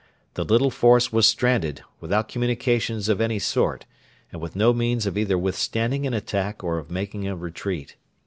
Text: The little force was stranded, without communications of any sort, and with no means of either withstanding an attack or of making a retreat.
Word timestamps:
The 0.33 0.43
little 0.43 0.71
force 0.71 1.13
was 1.13 1.27
stranded, 1.27 1.83
without 1.99 2.27
communications 2.27 3.07
of 3.07 3.21
any 3.21 3.37
sort, 3.37 3.85
and 4.31 4.41
with 4.41 4.55
no 4.55 4.73
means 4.73 5.05
of 5.05 5.15
either 5.15 5.37
withstanding 5.37 6.07
an 6.07 6.13
attack 6.15 6.63
or 6.63 6.79
of 6.79 6.89
making 6.89 7.27
a 7.27 7.35
retreat. 7.35 7.95